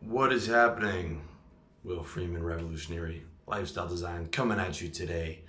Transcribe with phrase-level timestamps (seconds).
[0.00, 1.20] What is happening?
[1.84, 5.42] Will Freeman, Revolutionary Lifestyle Design, coming at you today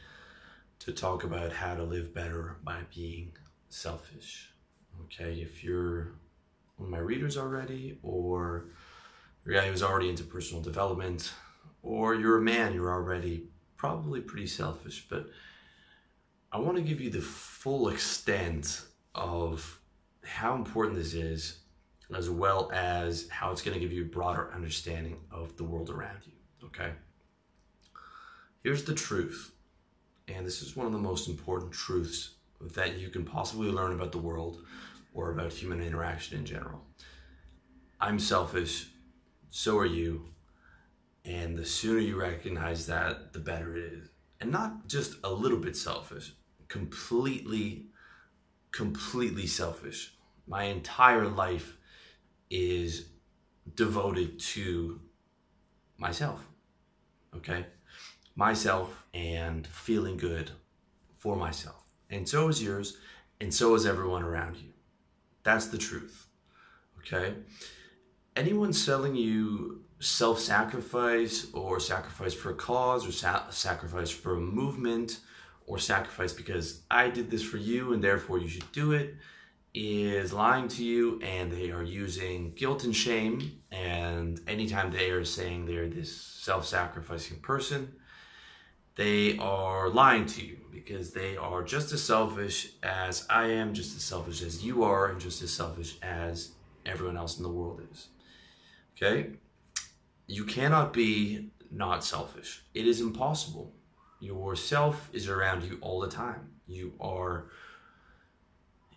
[0.80, 3.32] to talk about how to live better by being
[3.70, 4.52] selfish.
[5.04, 6.16] Okay, if you're
[6.76, 8.66] one of my readers already, or
[9.46, 11.32] you're a guy who's already into personal development,
[11.82, 13.46] or you're a man, you're already
[13.78, 15.28] probably pretty selfish, but
[16.52, 18.82] I want to give you the full extent
[19.16, 19.80] of
[20.26, 21.61] how important this is
[22.16, 25.90] as well as how it's going to give you a broader understanding of the world
[25.90, 26.68] around you.
[26.68, 26.92] Okay?
[28.64, 29.54] Here's the truth,
[30.28, 32.36] and this is one of the most important truths
[32.76, 34.64] that you can possibly learn about the world
[35.14, 36.82] or about human interaction in general.
[38.00, 38.88] I'm selfish,
[39.50, 40.30] so are you,
[41.26, 44.10] and the sooner you recognize that, the better it is.
[44.40, 46.34] And not just a little bit selfish,
[46.68, 47.88] completely,
[48.72, 50.14] completely selfish.
[50.48, 51.78] My entire life
[52.52, 53.08] is
[53.76, 55.00] devoted to
[55.98, 56.46] myself.
[57.36, 57.66] Okay?
[58.36, 60.52] Myself and feeling good
[61.18, 61.84] for myself.
[62.10, 62.98] And so is yours,
[63.40, 64.74] and so is everyone around you.
[65.44, 66.28] That's the truth.
[67.00, 67.36] Okay?
[68.36, 74.40] Anyone selling you self sacrifice or sacrifice for a cause or sa- sacrifice for a
[74.40, 75.20] movement
[75.68, 79.16] or sacrifice because I did this for you and therefore you should do it
[79.74, 83.62] is lying to you and they are using guilt and shame.
[83.72, 87.94] And anytime they are saying they're this self sacrificing person,
[88.96, 93.96] they are lying to you because they are just as selfish as I am, just
[93.96, 96.52] as selfish as you are, and just as selfish as
[96.86, 98.08] everyone else in the world is.
[98.96, 99.32] Okay?
[100.28, 102.64] You cannot be not selfish.
[102.74, 103.74] It is impossible.
[104.20, 106.52] Your self is around you all the time.
[106.68, 107.46] You are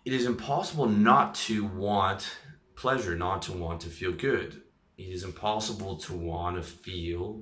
[0.05, 2.37] it is impossible not to want
[2.75, 4.61] pleasure, not to want to feel good.
[4.97, 7.41] It is impossible to want to feel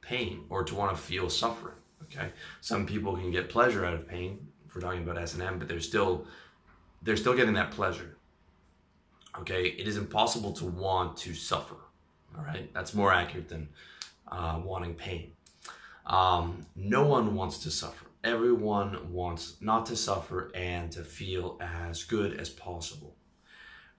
[0.00, 1.76] pain or to want to feel suffering.
[2.02, 2.30] Okay,
[2.60, 4.48] some people can get pleasure out of pain.
[4.66, 6.26] If we're talking about S and M, but they're still
[7.02, 8.16] they're still getting that pleasure.
[9.38, 11.76] Okay, it is impossible to want to suffer.
[12.36, 13.68] All right, that's more accurate than
[14.30, 15.32] uh, wanting pain.
[16.04, 22.04] Um, no one wants to suffer everyone wants not to suffer and to feel as
[22.04, 23.16] good as possible.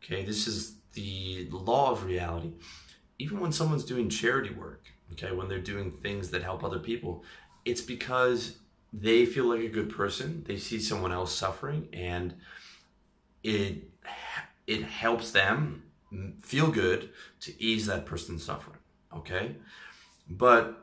[0.04, 2.54] Okay, this is the law of reality.
[3.20, 7.24] Even when someone's doing charity work, okay, when they're doing things that help other people,
[7.66, 8.58] it's because
[8.92, 10.44] they feel like a good person.
[10.46, 12.36] They see someone else suffering and
[13.44, 13.90] it
[14.68, 15.84] it helps them
[16.42, 17.10] feel good
[17.42, 18.80] to ease that person's suffering,
[19.16, 19.56] okay?
[20.30, 20.83] But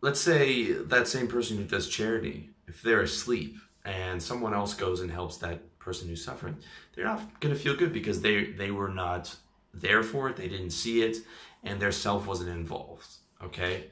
[0.00, 5.00] let's say that same person who does charity, if they're asleep and someone else goes
[5.00, 6.56] and helps that person who's suffering,
[6.94, 9.34] they're not going to feel good because they they were not
[9.72, 11.18] there for it, they didn't see it,
[11.62, 13.08] and their self wasn't involved.
[13.42, 13.86] Okay,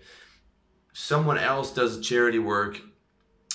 [0.93, 2.81] someone else does charity work,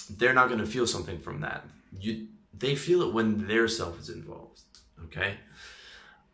[0.09, 1.65] they're not going to feel something from that.
[1.99, 4.61] You they feel it when their self is involved.
[5.05, 5.35] Okay,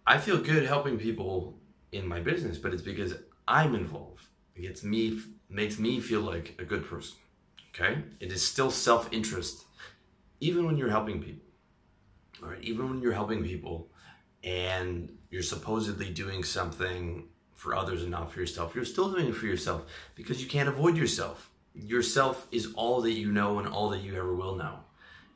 [0.05, 1.59] I feel good helping people
[1.91, 3.15] in my business, but it's because
[3.47, 4.25] I'm involved.
[4.55, 5.19] It's me
[5.49, 7.17] makes me feel like a good person.
[7.73, 8.03] Okay?
[8.19, 9.65] It is still self interest,
[10.39, 11.45] even when you're helping people.
[12.43, 12.61] All right?
[12.61, 13.89] Even when you're helping people
[14.43, 19.35] and you're supposedly doing something for others and not for yourself, you're still doing it
[19.35, 21.49] for yourself because you can't avoid yourself.
[21.73, 24.79] Yourself is all that you know and all that you ever will know.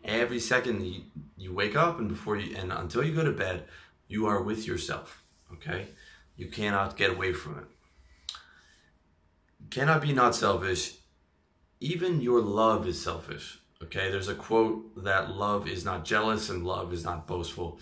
[0.04, 1.04] Every second you,
[1.38, 3.64] you wake up and before you and until you go to bed,
[4.08, 5.24] you are with yourself.
[5.54, 5.88] Okay?
[6.36, 7.66] You cannot get away from it
[9.70, 10.96] cannot be not selfish.
[11.80, 13.60] Even your love is selfish.
[13.84, 17.80] Okay, there's a quote that love is not jealous and love is not boastful.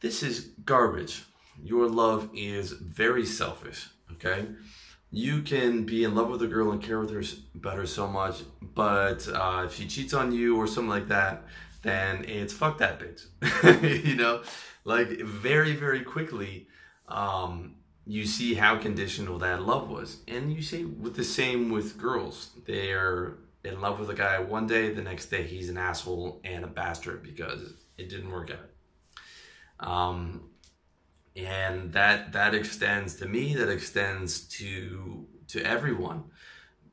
[0.00, 1.24] This is garbage.
[1.62, 3.88] Your love is very selfish.
[4.12, 4.46] Okay,
[5.10, 7.22] you can be in love with a girl and care with her
[7.54, 11.44] about her so much, but uh, if she cheats on you or something like that,
[11.82, 14.04] then it's fuck that bitch.
[14.06, 14.42] you know,
[14.84, 16.68] like very very quickly.
[17.06, 20.18] Um, you see how conditional that love was.
[20.28, 22.50] And you see with the same with girls.
[22.66, 26.40] They are in love with a guy one day, the next day he's an asshole
[26.44, 29.86] and a bastard because it didn't work out.
[29.86, 30.50] Um,
[31.34, 36.24] and that that extends to me, that extends to to everyone.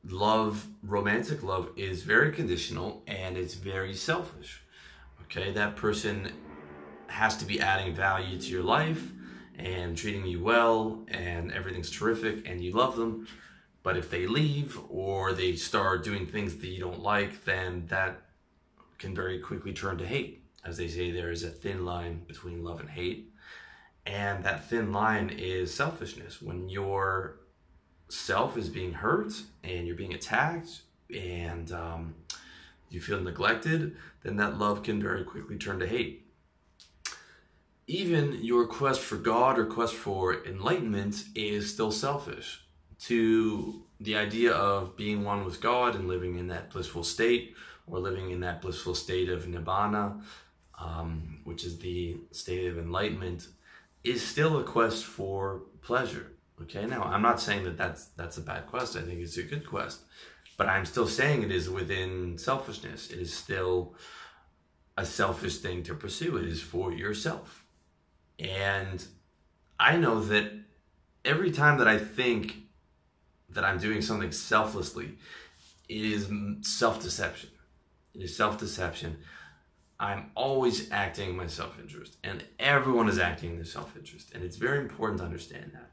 [0.04, 4.62] Love, romantic love is very conditional and it's very selfish.
[5.24, 6.32] Okay, that person
[7.06, 9.12] has to be adding value to your life
[9.58, 13.26] and treating you well and everything's terrific and you love them.
[13.82, 18.22] But if they leave or they start doing things that you don't like, then that
[18.98, 20.44] can very quickly turn to hate.
[20.64, 23.32] As they say, there is a thin line between love and hate.
[24.06, 26.40] And that thin line is selfishness.
[26.40, 27.38] When your
[28.08, 29.32] self is being hurt
[29.64, 30.82] and you're being attacked
[31.12, 32.14] and um,
[32.90, 36.26] you feel neglected, then that love can very quickly turn to hate.
[37.92, 42.64] Even your quest for God or quest for enlightenment is still selfish.
[43.00, 47.54] To the idea of being one with God and living in that blissful state,
[47.86, 50.22] or living in that blissful state of nibbana,
[50.78, 53.48] um, which is the state of enlightenment,
[54.02, 56.32] is still a quest for pleasure.
[56.62, 58.96] Okay, now I'm not saying that that's that's a bad quest.
[58.96, 60.00] I think it's a good quest,
[60.56, 63.10] but I'm still saying it is within selfishness.
[63.10, 63.96] It is still
[64.96, 66.38] a selfish thing to pursue.
[66.38, 67.61] It is for yourself,
[68.42, 69.04] and
[69.78, 70.52] I know that
[71.24, 72.56] every time that I think
[73.48, 75.14] that I'm doing something selflessly,
[75.88, 76.28] it is
[76.62, 77.50] self-deception.
[78.14, 79.18] It is self-deception.
[80.00, 84.56] I'm always acting in my self-interest, and everyone is acting in their self-interest, and it's
[84.56, 85.90] very important to understand that.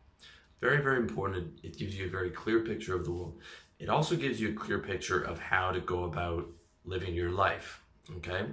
[0.61, 1.59] Very, very important.
[1.63, 3.39] It gives you a very clear picture of the world.
[3.77, 6.47] It also gives you a clear picture of how to go about
[6.83, 7.81] living your life.
[8.17, 8.45] Okay?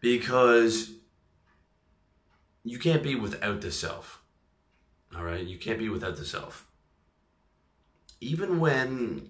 [0.00, 0.90] Because
[2.64, 4.22] you can't be without the self.
[5.16, 5.44] All right?
[5.44, 6.66] You can't be without the self.
[8.20, 9.28] Even when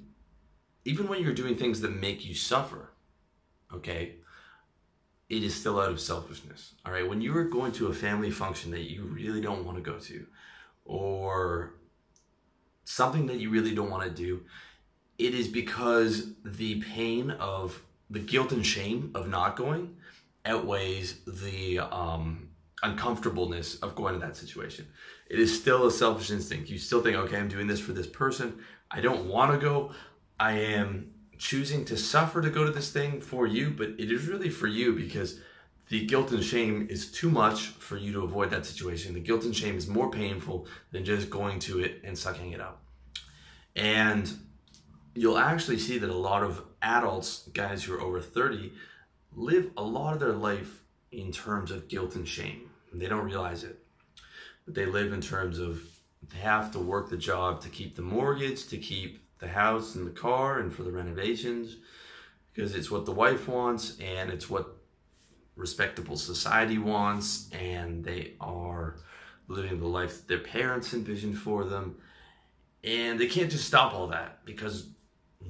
[0.85, 2.91] even when you're doing things that make you suffer,
[3.73, 4.17] okay?
[5.29, 6.73] It is still out of selfishness.
[6.85, 7.09] All right?
[7.09, 9.99] When you are going to a family function that you really don't want to go
[9.99, 10.27] to,
[10.85, 11.75] or
[12.85, 14.43] something that you really don't want to do,
[15.19, 17.81] it is because the pain of
[18.11, 19.97] the guilt and shame of not going
[20.45, 22.49] outweighs the um,
[22.83, 24.89] uncomfortableness of going to that situation.
[25.29, 26.69] It is still a selfish instinct.
[26.69, 28.59] You still think, okay, I'm doing this for this person.
[28.91, 29.93] I don't want to go.
[30.39, 34.27] I am choosing to suffer to go to this thing for you, but it is
[34.27, 35.41] really for you because
[35.89, 39.15] the guilt and shame is too much for you to avoid that situation.
[39.15, 42.61] The guilt and shame is more painful than just going to it and sucking it
[42.61, 42.83] up.
[43.77, 44.33] And
[45.15, 48.73] you'll actually see that a lot of adults, guys who are over 30,
[49.35, 52.71] live a lot of their life in terms of guilt and shame.
[52.93, 53.79] They don't realize it.
[54.65, 55.83] But they live in terms of
[56.31, 60.07] they have to work the job to keep the mortgage, to keep the house and
[60.07, 61.77] the car, and for the renovations,
[62.53, 64.77] because it's what the wife wants and it's what
[65.57, 68.97] respectable society wants, and they are
[69.49, 71.97] living the life that their parents envisioned for them.
[72.85, 74.89] And they can't just stop all that because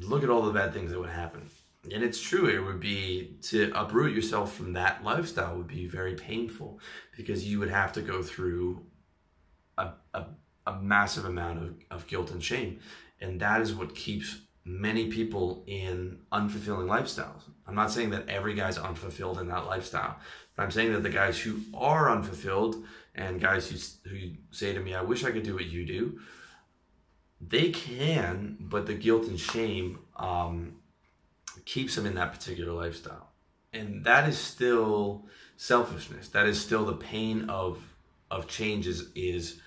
[0.00, 1.48] look at all the bad things that would happen.
[1.90, 6.14] And it's true, it would be to uproot yourself from that lifestyle would be very
[6.14, 6.78] painful
[7.16, 8.86] because you would have to go through
[9.76, 10.26] a, a,
[10.66, 12.78] a massive amount of, of guilt and shame.
[13.20, 17.42] And that is what keeps many people in unfulfilling lifestyles.
[17.66, 20.18] I'm not saying that every guy's unfulfilled in that lifestyle,
[20.54, 24.80] but I'm saying that the guys who are unfulfilled and guys who, who say to
[24.80, 26.20] me, I wish I could do what you do,
[27.40, 30.76] they can, but the guilt and shame um,
[31.64, 33.28] keeps them in that particular lifestyle.
[33.72, 35.26] And that is still
[35.56, 36.28] selfishness.
[36.28, 37.82] That is still the pain of,
[38.30, 39.60] of changes is,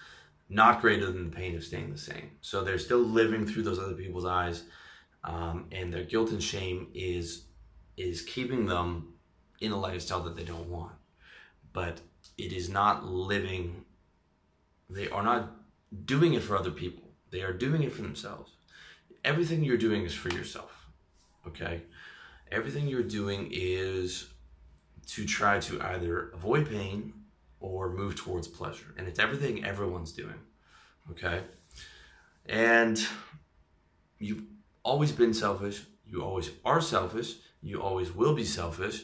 [0.47, 2.29] not greater than the pain of staying the same.
[2.39, 4.63] So they're still living through those other people's eyes
[5.25, 7.45] um, and their guilt and shame is
[7.97, 9.13] is keeping them
[9.59, 10.93] in a lifestyle that they don't want
[11.73, 12.01] but
[12.37, 13.83] it is not living
[14.89, 15.51] they are not
[16.05, 18.51] doing it for other people they are doing it for themselves
[19.23, 20.74] everything you're doing is for yourself
[21.47, 21.83] okay
[22.51, 24.29] everything you're doing is
[25.07, 27.13] to try to either avoid pain
[27.59, 30.39] or move towards pleasure and it's everything everyone's doing
[31.09, 31.41] okay
[32.47, 33.05] and
[34.19, 34.43] you've
[34.83, 35.83] always been selfish.
[36.05, 37.35] You always are selfish.
[37.61, 39.03] You always will be selfish.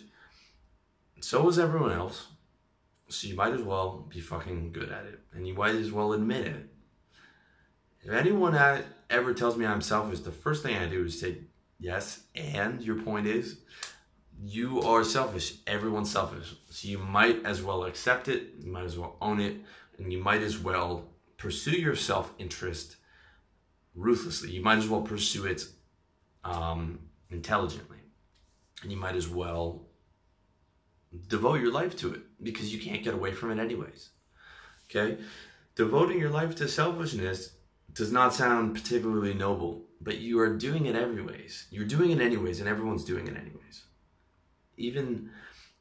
[1.19, 2.27] So is everyone else.
[3.10, 5.19] So you might as well be fucking good at it.
[5.33, 6.67] And you might as well admit it.
[8.03, 8.57] If anyone
[9.10, 11.39] ever tells me I'm selfish, the first thing I do is say,
[11.81, 13.57] yes, and your point is,
[14.41, 15.55] you are selfish.
[15.67, 16.55] Everyone's selfish.
[16.69, 18.53] So you might as well accept it.
[18.59, 19.57] You might as well own it.
[19.97, 22.95] And you might as well pursue your self interest
[23.93, 24.51] ruthlessly.
[24.51, 25.65] You might as well pursue it
[26.43, 28.00] um, intelligently.
[28.81, 29.88] And you might as well
[31.27, 34.09] devote your life to it because you can't get away from it anyways.
[34.89, 35.21] Okay?
[35.75, 37.53] Devoting your life to selfishness
[37.93, 41.67] does not sound particularly noble, but you are doing it anyways.
[41.70, 43.84] You're doing it anyways, and everyone's doing it anyways.
[44.77, 45.29] Even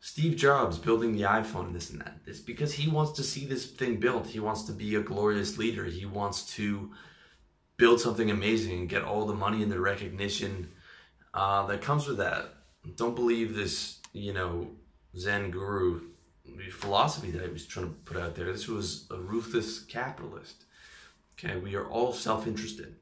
[0.00, 2.18] Steve Jobs building the iPhone and this and that.
[2.26, 4.26] It's because he wants to see this thing built.
[4.26, 5.84] He wants to be a glorious leader.
[5.84, 6.90] He wants to
[7.76, 10.70] build something amazing and get all the money and the recognition
[11.32, 12.54] uh, that comes with that.
[12.96, 14.70] Don't believe this, you know,
[15.16, 16.02] Zen guru
[16.70, 18.52] philosophy that I was trying to put out there.
[18.52, 20.64] This was a ruthless capitalist.
[21.38, 22.96] Okay, we are all self interested.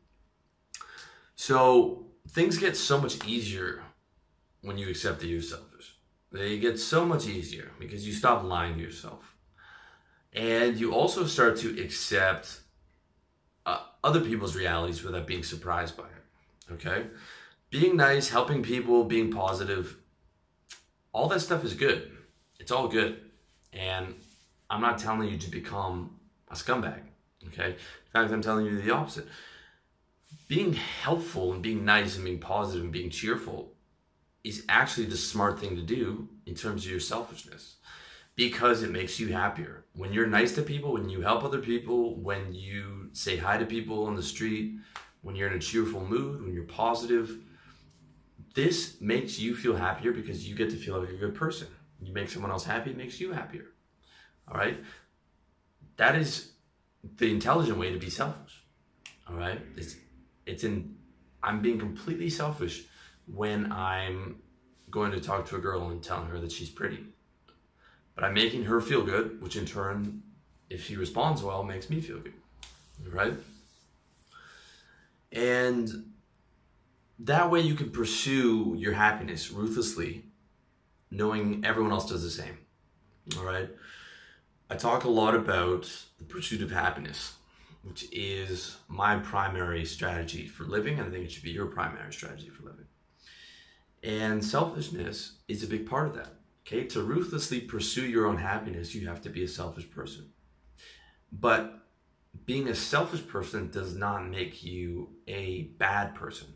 [1.39, 3.85] So things get so much easier
[4.63, 5.95] when you accept that you're selfish.
[6.33, 9.37] They get so much easier because you stop lying to yourself.
[10.33, 12.61] And you also start to accept
[13.65, 16.73] uh, other people's realities without being surprised by it.
[16.73, 17.07] Okay?
[17.71, 19.97] Being nice, helping people, being positive,
[21.13, 22.11] all that stuff is good.
[22.59, 23.17] It's all good.
[23.73, 24.17] And
[24.69, 26.19] I'm not telling you to become
[26.51, 27.03] a scumbag.
[27.47, 27.71] Okay?
[27.71, 29.29] In fact, I'm telling you the opposite.
[30.49, 33.75] Being helpful and being nice and being positive and being cheerful
[34.43, 37.77] is actually the smart thing to do in terms of your selfishness
[38.35, 39.85] because it makes you happier.
[39.95, 43.67] When you're nice to people, when you help other people, when you say hi to
[43.67, 44.77] people on the street,
[45.21, 47.37] when you're in a cheerful mood, when you're positive,
[48.55, 51.69] this makes you feel happier because you get to feel like a good person.
[52.01, 53.67] You make someone else happy, it makes you happier.
[54.51, 54.79] All right?
[55.97, 56.53] That is
[57.17, 58.63] the intelligent way to be selfish.
[59.29, 59.61] All right?
[59.77, 59.97] It's
[60.49, 60.97] it's in
[61.43, 62.85] I'm being completely selfish
[63.27, 64.41] when I'm
[64.91, 67.05] going to talk to a girl and telling her that she's pretty.
[68.15, 70.23] But I'm making her feel good, which in turn,
[70.69, 72.33] if she responds well, makes me feel good.
[73.07, 73.35] Right?
[75.31, 76.13] And
[77.21, 80.25] that way you can pursue your happiness ruthlessly,
[81.11, 82.59] knowing everyone else does the same.
[83.37, 83.69] All right?
[84.71, 87.38] I talk a lot about the pursuit of happiness,
[87.89, 92.13] which is my primary strategy for living, and I think it should be your primary
[92.13, 92.87] strategy for living.
[94.03, 96.35] And selfishness is a big part of that.
[96.67, 100.31] Okay, to ruthlessly pursue your own happiness, you have to be a selfish person.
[101.33, 101.87] But
[102.45, 106.49] being a selfish person does not make you a bad person.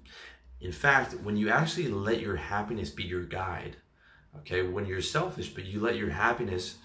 [0.60, 3.76] In fact, when you actually let your happiness be your guide,
[4.38, 6.76] okay, when you're selfish, but you let your happiness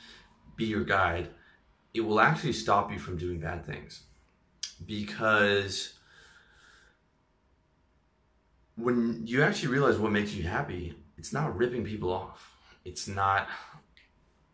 [0.56, 1.30] be your guide,
[1.94, 4.04] it will actually stop you from doing bad things.
[4.86, 5.94] Because
[8.76, 12.56] when you actually realize what makes you happy, it's not ripping people off.
[12.86, 13.48] It's not,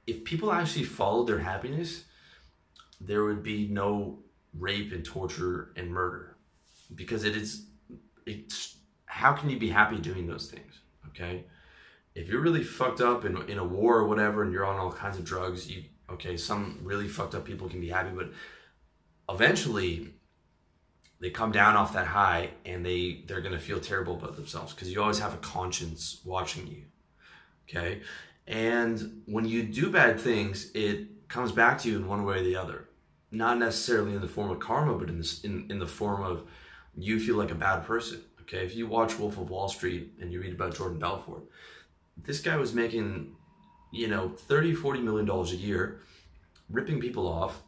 [0.08, 2.06] if people actually followed their happiness,
[3.00, 4.20] there would be no
[4.58, 6.38] rape and torture and murder
[6.96, 7.66] because it is,
[8.26, 10.80] it's, how can you be happy doing those things?
[11.10, 11.44] Okay.
[12.16, 14.92] If you're really fucked up in, in a war or whatever and you're on all
[14.92, 18.32] kinds of drugs, you, okay, some really fucked up people can be happy, but
[19.30, 20.14] eventually
[21.20, 24.74] they come down off that high and they they're going to feel terrible about themselves
[24.74, 26.84] because you always have a conscience watching you
[27.70, 28.02] okay?
[28.46, 32.44] And when you do bad things it comes back to you in one way or
[32.44, 32.90] the other.
[33.32, 36.44] Not necessarily in the form of karma but in this in, in the form of
[36.96, 38.66] you feel like a bad person okay?
[38.66, 41.44] If you watch wolf of wall street and you read about jordan belfort
[42.18, 43.36] this guy was making
[43.92, 46.02] you know 30 40 million dollars a year
[46.70, 47.62] ripping people off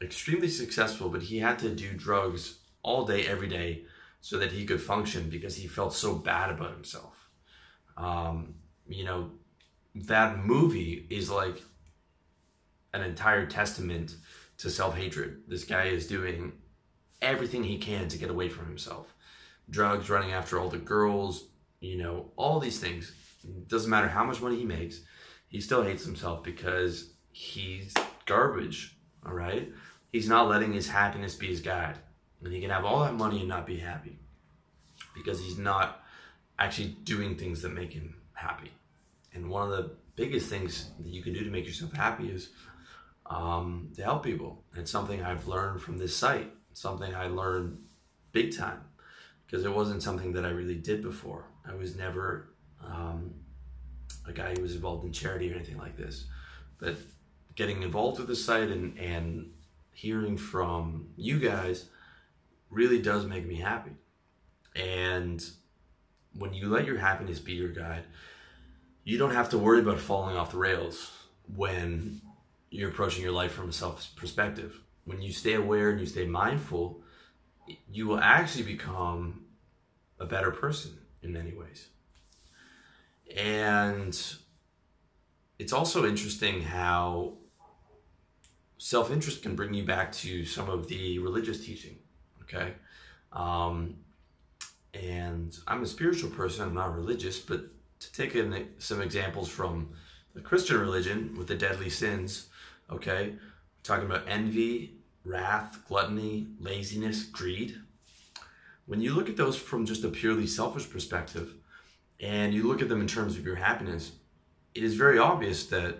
[0.00, 3.84] extremely successful but he had to do drugs all day, every day,
[4.20, 7.28] so that he could function because he felt so bad about himself.
[7.96, 8.54] Um,
[8.88, 9.30] you know,
[9.94, 11.62] that movie is like
[12.92, 14.16] an entire testament
[14.58, 15.42] to self hatred.
[15.48, 16.52] This guy is doing
[17.20, 19.14] everything he can to get away from himself.
[19.68, 21.48] Drugs, running after all the girls,
[21.80, 23.12] you know, all these things.
[23.42, 25.00] It doesn't matter how much money he makes,
[25.48, 29.70] he still hates himself because he's garbage, all right?
[30.16, 31.98] He's not letting his happiness be his guide.
[32.42, 34.18] And he can have all that money and not be happy
[35.14, 36.02] because he's not
[36.58, 38.72] actually doing things that make him happy.
[39.34, 42.48] And one of the biggest things that you can do to make yourself happy is
[43.26, 44.64] um, to help people.
[44.72, 47.76] And it's something I've learned from this site, something I learned
[48.32, 48.80] big time
[49.44, 51.44] because it wasn't something that I really did before.
[51.70, 53.34] I was never um,
[54.26, 56.24] a guy who was involved in charity or anything like this.
[56.78, 56.96] But
[57.54, 59.50] getting involved with the site and, and
[59.96, 61.86] hearing from you guys
[62.68, 63.92] really does make me happy.
[64.74, 65.42] And
[66.38, 68.04] when you let your happiness be your guide,
[69.04, 71.12] you don't have to worry about falling off the rails
[71.54, 72.20] when
[72.70, 74.78] you're approaching your life from a self perspective.
[75.06, 77.00] When you stay aware and you stay mindful,
[77.90, 79.46] you will actually become
[80.20, 81.88] a better person in many ways.
[83.34, 84.14] And
[85.58, 87.38] it's also interesting how
[88.78, 91.98] self interest can bring you back to some of the religious teaching
[92.46, 92.74] okay?
[93.32, 93.96] Um,
[94.94, 97.64] and I'm a spiritual person, I'm not religious, but
[98.00, 99.90] to take in some examples from
[100.34, 102.48] the Christian religion with the deadly sins,
[102.90, 103.34] okay?
[103.82, 107.76] Talking about envy, wrath, gluttony, laziness, greed.
[108.86, 111.54] When you look at those from just a purely selfish perspective,
[112.20, 114.12] and you look at them in terms of your happiness,
[114.74, 115.98] it is very obvious that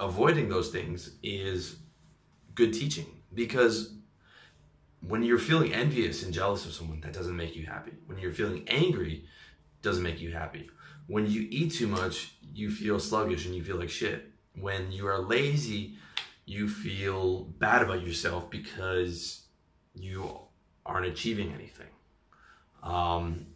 [0.00, 1.76] avoiding those things is
[2.54, 3.06] good teaching.
[3.32, 3.94] Because
[5.06, 7.92] when you're feeling envious and jealous of someone that doesn't make you happy.
[8.06, 9.26] When you're feeling angry
[9.82, 10.70] doesn't make you happy.
[11.06, 14.30] When you eat too much you feel sluggish and you feel like shit.
[14.58, 15.96] When you are lazy
[16.46, 19.42] you feel bad about yourself because
[19.94, 20.38] you
[20.84, 21.88] aren't achieving anything.
[22.82, 23.46] Um,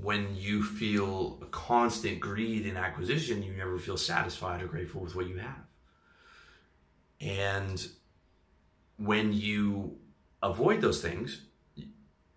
[0.00, 5.14] when you feel a constant greed and acquisition, you never feel satisfied or grateful with
[5.14, 5.64] what you have.
[7.20, 7.86] And
[8.96, 9.98] when you
[10.42, 11.42] avoid those things,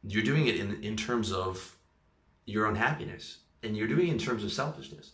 [0.04, 1.76] you're doing it in, in terms of
[2.46, 5.12] your own happiness and you're doing it in terms of selfishness.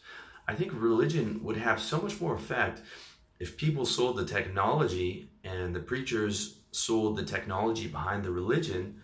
[0.48, 2.82] I think religion would have so much more effect
[3.40, 9.02] if people sold the technology and the preachers sold the technology behind the religion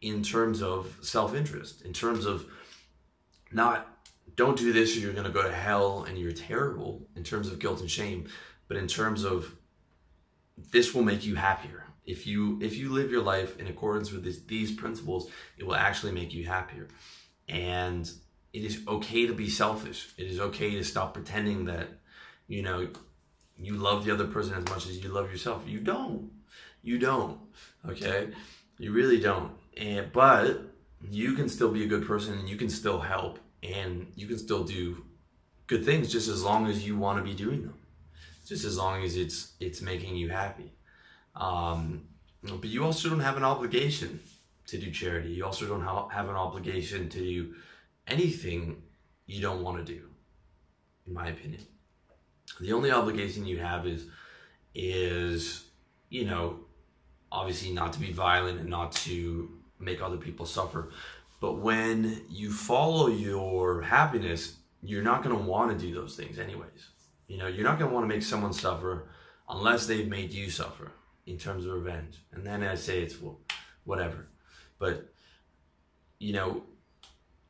[0.00, 2.46] in terms of self-interest, in terms of
[3.50, 3.86] not
[4.34, 7.48] don't do this or you're going to go to hell and you're terrible in terms
[7.48, 8.28] of guilt and shame,
[8.68, 9.56] but in terms of
[10.70, 11.84] this will make you happier.
[12.06, 15.74] If you if you live your life in accordance with this, these principles, it will
[15.74, 16.88] actually make you happier.
[17.48, 18.10] And
[18.52, 20.08] it is okay to be selfish.
[20.16, 21.88] It is okay to stop pretending that
[22.46, 22.88] you know
[23.58, 25.64] you love the other person as much as you love yourself.
[25.66, 26.30] You don't.
[26.82, 27.40] You don't.
[27.86, 28.28] Okay?
[28.78, 29.52] You really don't.
[29.78, 30.62] And but
[31.10, 34.38] you can still be a good person and you can still help and you can
[34.38, 35.04] still do
[35.66, 37.74] good things just as long as you want to be doing them.
[38.46, 40.72] Just as long as it's it's making you happy.
[41.36, 42.08] Um,
[42.42, 44.20] but you also don't have an obligation
[44.66, 45.30] to do charity.
[45.30, 47.54] You also don't have an obligation to do
[48.06, 48.82] anything
[49.26, 50.08] you don't want to do,
[51.06, 51.62] in my opinion.
[52.60, 54.06] The only obligation you have is
[54.74, 55.64] is
[56.08, 56.60] you know
[57.30, 60.90] obviously not to be violent and not to make other people suffer.
[61.40, 66.38] But when you follow your happiness, you're not going to want to do those things
[66.38, 66.88] anyways.
[67.26, 69.08] You know, you're not going to want to make someone suffer
[69.48, 70.92] unless they've made you suffer
[71.26, 72.18] in terms of revenge.
[72.32, 73.40] And then I say it's well,
[73.84, 74.28] whatever.
[74.78, 75.12] But
[76.18, 76.64] you know,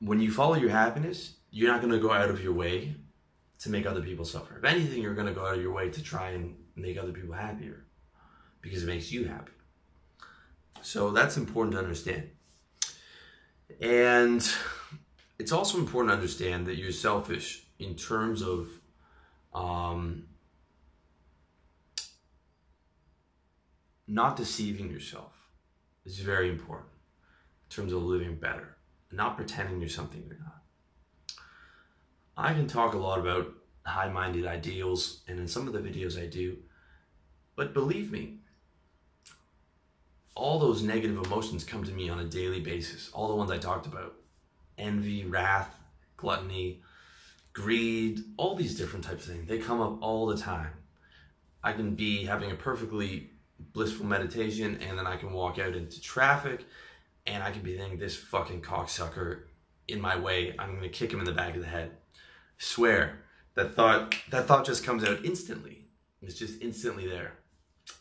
[0.00, 2.94] when you follow your happiness, you're not going to go out of your way
[3.60, 4.58] to make other people suffer.
[4.58, 7.12] If anything, you're going to go out of your way to try and make other
[7.12, 7.84] people happier
[8.60, 9.52] because it makes you happy.
[10.82, 12.30] So that's important to understand.
[13.80, 14.46] And
[15.38, 18.68] it's also important to understand that you're selfish in terms of
[19.54, 20.24] um,
[24.06, 25.32] not deceiving yourself.
[26.04, 26.90] It's very important
[27.68, 28.76] in terms of living better,
[29.12, 30.62] not pretending you're something you're not.
[32.36, 33.52] I can talk a lot about
[33.84, 36.56] high minded ideals, and in some of the videos I do,
[37.56, 38.37] but believe me,
[40.38, 43.10] all those negative emotions come to me on a daily basis.
[43.12, 44.14] All the ones I talked about
[44.78, 45.76] envy, wrath,
[46.16, 46.80] gluttony,
[47.52, 49.48] greed, all these different types of things.
[49.48, 50.70] They come up all the time.
[51.64, 53.30] I can be having a perfectly
[53.72, 56.64] blissful meditation and then I can walk out into traffic
[57.26, 59.40] and I can be thinking, this fucking cocksucker
[59.88, 61.90] in my way, I'm gonna kick him in the back of the head.
[62.58, 63.24] Swear,
[63.56, 65.82] that thought, that thought just comes out instantly.
[66.22, 67.37] It's just instantly there.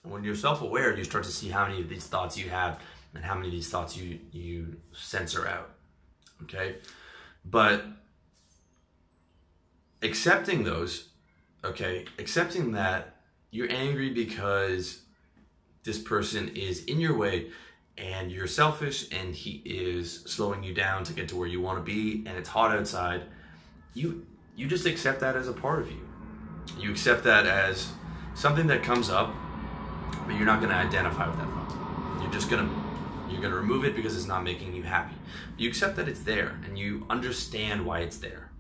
[0.04, 2.80] And when you're self-aware, you start to see how many of these thoughts you have
[3.14, 5.70] and how many of these thoughts you you censor out.
[6.44, 6.78] Okay?
[7.44, 7.86] But
[10.02, 11.10] accepting those,
[11.64, 13.16] okay, accepting that
[13.52, 15.02] you're angry because
[15.84, 17.50] this person is in your way
[17.98, 21.78] and you're selfish and he is slowing you down to get to where you want
[21.78, 23.24] to be and it's hot outside,
[23.94, 26.08] you you just accept that as a part of you.
[26.80, 27.92] You accept that as
[28.34, 29.34] something that comes up
[30.26, 32.22] but you're not going to identify with that thought.
[32.22, 32.88] You're just going to
[33.30, 35.16] you're going to remove it because it's not making you happy.
[35.58, 38.52] You accept that it's there and you understand why it's there.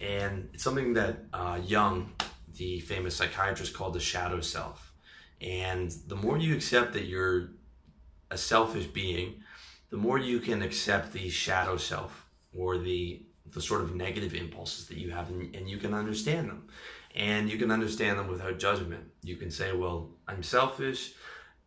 [0.00, 2.12] And it's something that uh, Jung,
[2.56, 4.92] the famous psychiatrist, called the shadow self.
[5.40, 7.50] And the more you accept that you're
[8.30, 9.42] a selfish being,
[9.90, 12.26] the more you can accept the shadow self
[12.56, 13.22] or the
[13.52, 16.68] the sort of negative impulses that you have and, and you can understand them
[17.14, 19.04] and you can understand them without judgment.
[19.22, 21.14] You can say, well, I'm selfish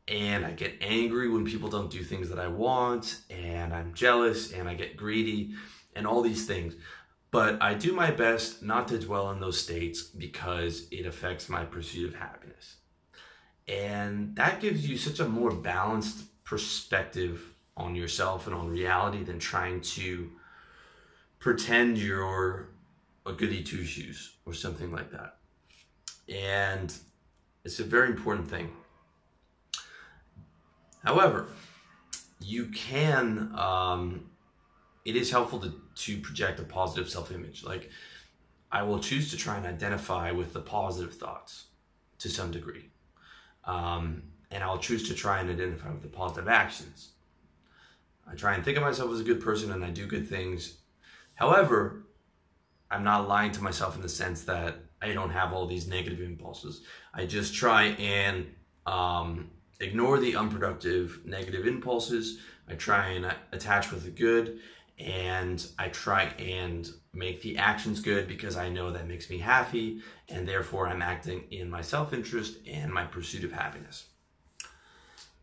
[0.08, 4.52] and I get angry when people don't do things that I want and I'm jealous
[4.52, 5.54] and I get greedy
[5.96, 6.76] and all these things.
[7.32, 11.66] But I do my best not to dwell in those states because it affects my
[11.66, 12.76] pursuit of happiness.
[13.68, 19.40] And that gives you such a more balanced perspective on yourself and on reality than
[19.40, 20.30] trying to
[21.40, 22.70] pretend you're
[23.26, 25.38] a goody two shoes or something like that.
[26.30, 26.94] And
[27.64, 28.72] it's a very important thing.
[31.04, 31.48] However,
[32.40, 34.30] you can, um,
[35.06, 37.64] it is helpful to, to project a positive self image.
[37.64, 37.90] Like,
[38.72, 41.66] I will choose to try and identify with the positive thoughts
[42.20, 42.90] to some degree.
[43.66, 47.10] Um, and I'll choose to try and identify with the positive actions.
[48.30, 50.78] I try and think of myself as a good person and I do good things.
[51.36, 52.03] However,
[52.90, 56.22] I'm not lying to myself in the sense that I don't have all these negative
[56.22, 56.82] impulses.
[57.14, 58.48] I just try and
[58.86, 62.40] um, ignore the unproductive negative impulses.
[62.68, 64.60] I try and attach with the good
[65.00, 70.02] and I try and make the actions good because I know that makes me happy
[70.30, 74.06] and therefore I'm acting in my self-interest and my pursuit of happiness.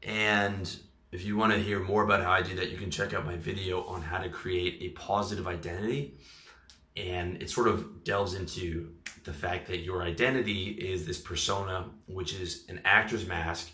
[0.03, 0.74] And
[1.12, 3.26] if you want to hear more about how I do that, you can check out
[3.26, 6.14] my video on how to create a positive identity.
[7.09, 8.93] And it sort of delves into
[9.25, 13.71] the fact that your identity is this persona, which is an actor's mask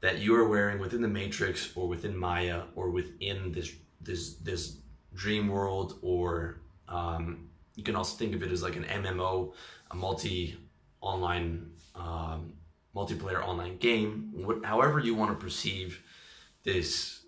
[0.00, 4.76] that you are wearing within the matrix or within Maya or within this this this
[5.14, 9.52] dream world or um, you can also think of it as like an MMO,
[9.90, 10.56] a multi
[11.00, 12.54] online um,
[12.94, 16.02] multiplayer online game, what, however you want to perceive
[16.64, 17.20] this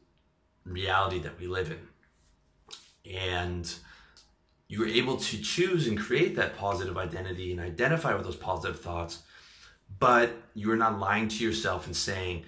[0.65, 3.13] reality that we live in.
[3.15, 3.73] And
[4.69, 9.23] you're able to choose and create that positive identity and identify with those positive thoughts,
[9.99, 12.45] but you're not lying to yourself and saying,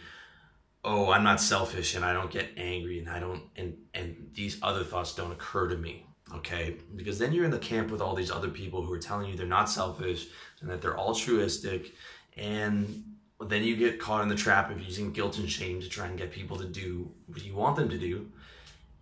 [0.85, 4.59] oh, I'm not selfish and I don't get angry and I don't, and, and these
[4.62, 6.06] other thoughts don't occur to me.
[6.35, 6.76] Okay.
[6.94, 9.37] Because then you're in the camp with all these other people who are telling you
[9.37, 10.28] they're not selfish
[10.61, 11.92] and that they're altruistic.
[12.37, 13.04] And
[13.40, 16.18] then you get caught in the trap of using guilt and shame to try and
[16.18, 18.30] get people to do what you want them to do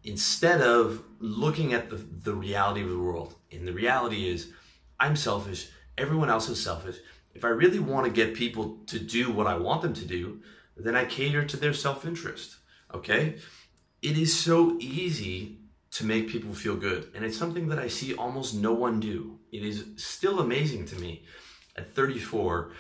[0.05, 3.35] instead of looking at the, the reality of the world.
[3.53, 4.53] And the reality is,
[5.01, 6.97] I'm selfish, everyone else is selfish.
[7.35, 10.41] If I really want to get people to do what I want them to do,
[10.77, 12.57] then I cater to their self interest.
[12.95, 13.37] Okay?
[14.03, 15.59] It is so easy
[15.93, 17.11] to make people feel good.
[17.15, 19.39] And it's something that I see almost no one do.
[19.51, 21.25] It is still amazing to me
[21.77, 22.73] at 34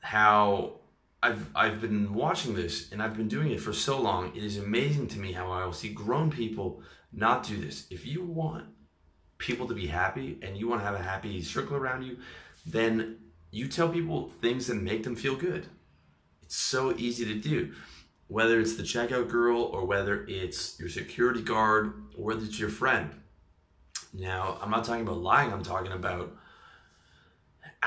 [0.00, 0.80] how
[1.26, 4.30] I've I've been watching this and I've been doing it for so long.
[4.36, 7.86] It is amazing to me how I will see grown people not do this.
[7.90, 8.66] If you want
[9.38, 12.18] people to be happy and you want to have a happy circle around you,
[12.64, 13.18] then
[13.50, 15.66] you tell people things that make them feel good.
[16.42, 17.72] It's so easy to do.
[18.28, 22.68] Whether it's the checkout girl or whether it's your security guard or whether it's your
[22.68, 23.10] friend.
[24.14, 26.36] Now, I'm not talking about lying, I'm talking about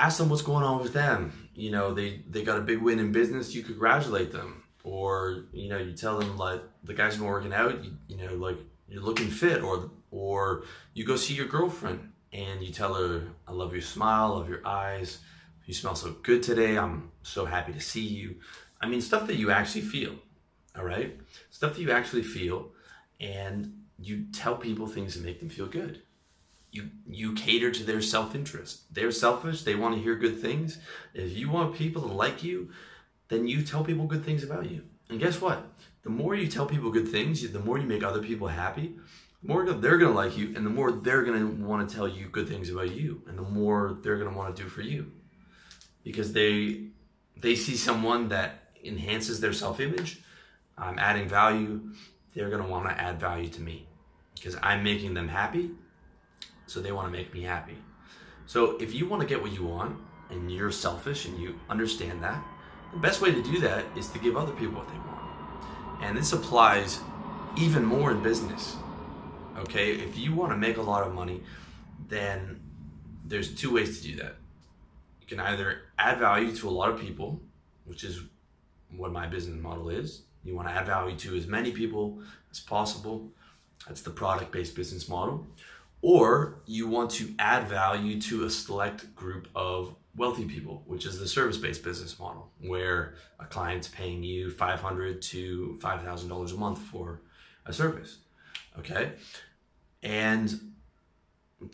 [0.00, 1.48] ask them what's going on with them.
[1.54, 4.64] You know, they they got a big win in business, you congratulate them.
[4.82, 8.34] Or, you know, you tell them like the guy's been working out, you, you know,
[8.34, 8.56] like
[8.88, 13.52] you're looking fit or or you go see your girlfriend and you tell her I
[13.52, 15.18] love your smile, love your eyes,
[15.66, 16.78] you smell so good today.
[16.78, 18.36] I'm so happy to see you.
[18.80, 20.14] I mean, stuff that you actually feel,
[20.76, 21.16] all right?
[21.50, 22.70] Stuff that you actually feel,
[23.20, 26.02] and you tell people things that make them feel good.
[26.70, 28.94] You you cater to their self-interest.
[28.94, 29.62] They're selfish.
[29.62, 30.78] They want to hear good things.
[31.14, 32.70] If you want people to like you,
[33.28, 34.84] then you tell people good things about you.
[35.08, 35.66] And guess what?
[36.02, 38.94] The more you tell people good things, the more you make other people happy,
[39.42, 41.94] the more they're going to like you, and the more they're going to want to
[41.94, 44.68] tell you good things about you, and the more they're going to want to do
[44.68, 45.10] for you
[46.04, 46.86] because they
[47.36, 50.20] they see someone that enhances their self-image
[50.78, 51.80] i'm adding value
[52.34, 53.86] they're going to want to add value to me
[54.34, 55.70] because i'm making them happy
[56.70, 57.78] so they want to make me happy
[58.46, 59.98] so if you want to get what you want
[60.30, 62.42] and you're selfish and you understand that
[62.92, 66.16] the best way to do that is to give other people what they want and
[66.16, 67.00] this applies
[67.56, 68.76] even more in business
[69.58, 71.42] okay if you want to make a lot of money
[72.08, 72.60] then
[73.24, 74.36] there's two ways to do that
[75.20, 77.40] You can either add value to a lot of people,
[77.84, 78.22] which is
[78.96, 80.22] what my business model is.
[80.44, 83.30] You want to add value to as many people as possible.
[83.86, 85.46] That's the product based business model.
[86.02, 91.18] Or you want to add value to a select group of wealthy people, which is
[91.18, 96.78] the service based business model, where a client's paying you 500 to $5,000 a month
[96.78, 97.20] for
[97.66, 98.18] a service.
[98.78, 99.12] Okay.
[100.02, 100.72] And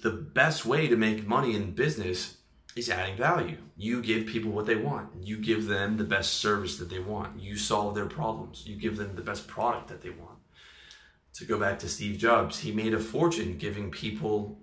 [0.02, 2.38] the best way to make money in business
[2.74, 3.56] is adding value.
[3.76, 5.08] You give people what they want.
[5.22, 7.40] You give them the best service that they want.
[7.40, 8.64] You solve their problems.
[8.66, 10.36] You give them the best product that they want.
[11.37, 14.59] To go back to Steve Jobs, he made a fortune giving people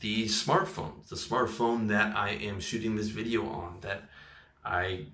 [0.00, 4.02] the smartphone, the smartphone that I am shooting this video on, that
[4.62, 5.06] I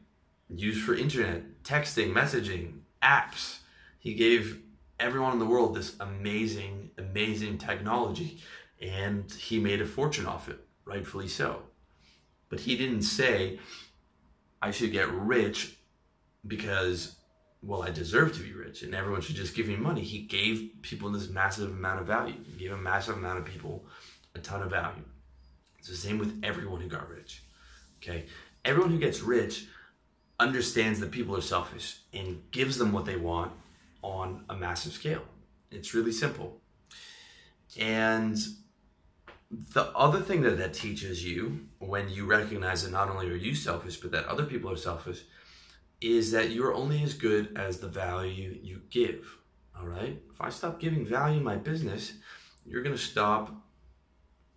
[0.49, 3.59] use for internet, texting, messaging, apps.
[4.01, 4.61] He gave
[4.99, 8.40] everyone in the world this amazing, amazing technology,
[8.83, 11.62] and he made a fortune off it, rightfully so.
[12.49, 13.61] But he didn't say,
[14.61, 15.77] I should get rich
[16.44, 17.14] because,
[17.62, 20.03] well, I deserve to be rich and everyone should just give me money.
[20.03, 22.37] He gave people this massive amount of value.
[22.44, 23.85] He gave a massive amount of people
[24.35, 25.05] a ton of value.
[25.79, 27.42] It's the same with everyone who got rich.
[28.03, 28.27] Okay?
[28.64, 29.66] Everyone who gets rich
[30.40, 33.53] understands that people are selfish and gives them what they want
[34.03, 35.25] on a massive scale.
[35.71, 36.61] It's really simple.
[37.79, 38.38] And
[39.51, 43.55] the other thing that that teaches you when you recognize that not only are you
[43.55, 45.23] selfish, but that other people are selfish,
[46.00, 49.38] is that you're only as good as the value you give.
[49.78, 50.20] All right?
[50.32, 52.14] If I stop giving value in my business,
[52.64, 53.54] you're going to stop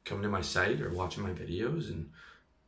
[0.06, 2.10] coming to my site or watching my videos and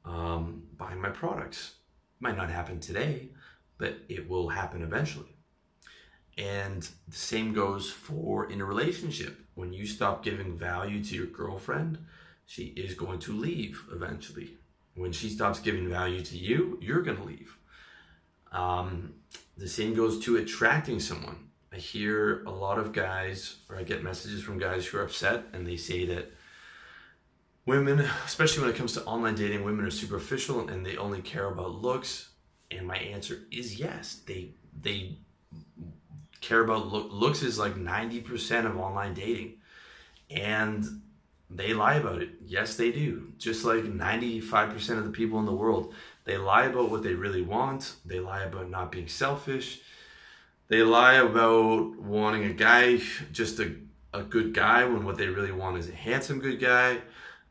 [0.05, 1.75] um, buying my products.
[2.19, 3.29] Might not happen today,
[3.77, 5.35] but it will happen eventually.
[6.37, 9.39] And the same goes for in a relationship.
[9.55, 11.99] When you stop giving value to your girlfriend,
[12.45, 14.57] she is going to leave eventually.
[14.95, 17.57] When she stops giving value to you, you're going to leave.
[18.53, 19.15] Um,
[19.57, 21.49] the same goes to attracting someone.
[21.71, 25.45] I hear a lot of guys, or I get messages from guys who are upset
[25.53, 26.31] and they say that
[27.65, 31.47] women, especially when it comes to online dating, women are superficial and they only care
[31.47, 32.29] about looks.
[32.69, 34.21] And my answer is yes.
[34.25, 35.17] They they
[36.41, 39.55] care about look, looks is like 90% of online dating.
[40.29, 41.01] And
[41.49, 42.29] they lie about it.
[42.45, 43.33] Yes, they do.
[43.37, 45.93] Just like 95% of the people in the world,
[46.25, 47.95] they lie about what they really want.
[48.05, 49.81] They lie about not being selfish.
[50.69, 52.99] They lie about wanting a guy,
[53.31, 53.75] just a,
[54.13, 56.99] a good guy, when what they really want is a handsome good guy.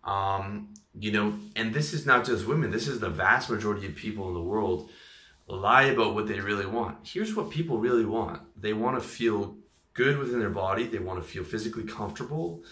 [0.04, 3.94] Um, you know, and this is not just women, this is the vast majority of
[3.94, 4.90] people in the world
[5.46, 6.98] lie about what they really want.
[7.02, 9.56] Here's what people really want they want to feel
[9.94, 12.62] good within their body, they want to feel physically comfortable,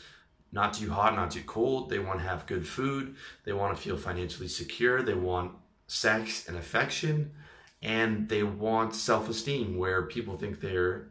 [0.53, 1.91] not too hot, not too cold.
[1.91, 5.53] They want to have good food, they want to feel financially secure, they want
[5.91, 7.33] sex and affection,
[7.83, 11.11] and they want self esteem where people think they're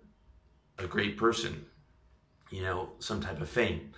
[0.77, 1.65] a great person,
[2.49, 3.91] you know, some type of fame.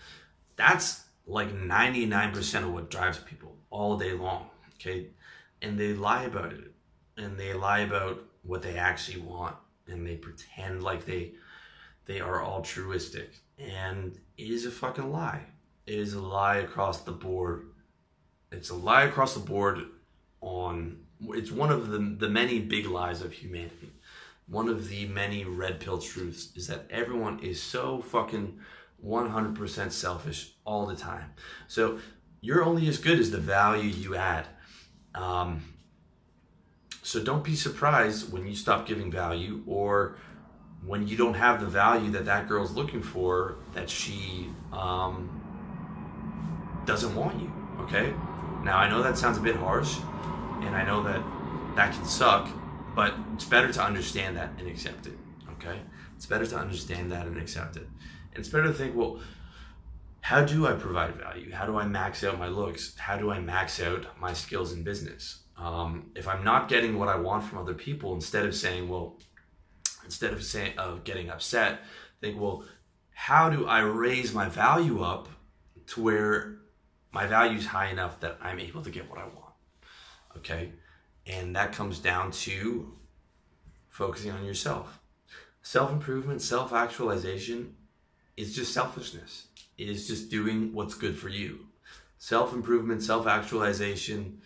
[0.56, 5.10] That's like 99% of what drives people all day long, okay?
[5.62, 6.74] And they lie about it
[7.16, 9.56] and they lie about what they actually want
[9.88, 11.34] and they pretend like they
[12.06, 15.42] they are altruistic and it is a fucking lie
[15.86, 17.68] it is a lie across the board
[18.52, 19.84] it's a lie across the board
[20.42, 20.98] on
[21.30, 23.92] it's one of the the many big lies of humanity
[24.48, 28.60] one of the many red pill truths is that everyone is so fucking
[29.06, 31.32] 100% selfish all the time
[31.68, 32.00] so
[32.42, 34.48] you're only as good as the value you add
[35.16, 35.62] um,
[37.04, 40.18] so don't be surprised when you stop giving value or
[40.86, 45.42] when you don't have the value that that girl's looking for that she um,
[46.86, 47.52] doesn't want you.
[47.82, 48.14] Okay.
[48.64, 49.98] Now I know that sounds a bit harsh,
[50.62, 51.24] and I know that
[51.76, 52.50] that can suck,
[52.96, 55.18] but it's better to understand that and accept it.
[55.54, 55.80] Okay.
[56.16, 57.88] It's better to understand that and accept it.
[58.34, 59.22] And it's better to think, well,
[60.22, 61.52] how do I provide value?
[61.52, 62.96] How do I max out my looks?
[62.98, 65.40] How do I max out my skills in business?
[65.58, 69.20] Um, if I'm not getting what I want from other people, instead of saying, well,
[70.04, 71.80] instead of saying of getting upset,
[72.22, 72.66] think, well,
[73.14, 75.28] how do I raise my value up
[75.88, 76.58] to where
[77.12, 79.51] my value is high enough that I'm able to get what I want?
[80.38, 80.72] Okay,
[81.28, 82.94] and that comes down to
[83.90, 85.00] focusing on yourself.
[85.62, 87.76] Self improvement, self actualization
[88.38, 89.48] is just selfishness.
[89.78, 91.68] It is just doing what's good for you.
[92.18, 94.42] Self improvement, self actualization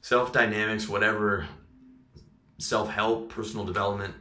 [0.00, 1.46] self dynamics, whatever,
[2.58, 4.14] self help, personal development,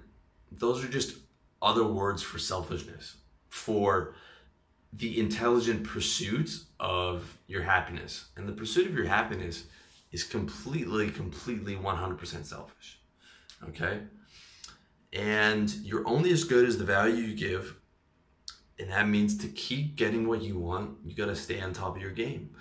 [0.51, 1.17] those are just
[1.61, 3.17] other words for selfishness,
[3.49, 4.15] for
[4.93, 8.29] the intelligent pursuit of your happiness.
[8.35, 9.65] And the pursuit of your happiness
[10.11, 12.99] is completely, completely 100% selfish.
[13.69, 13.99] Okay?
[15.13, 17.75] And you're only as good as the value you give.
[18.79, 21.95] And that means to keep getting what you want, you got to stay on top
[21.95, 22.51] of your game.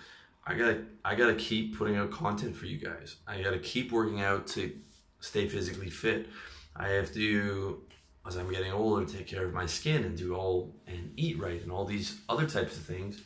[0.49, 3.17] I gotta I gotta keep putting out content for you guys.
[3.27, 4.73] I gotta keep working out to
[5.21, 6.27] stay physically fit.
[6.75, 7.83] I have to
[8.27, 11.63] as I'm getting older take care of my skin and do all and eat right
[11.63, 13.21] and all these other types of things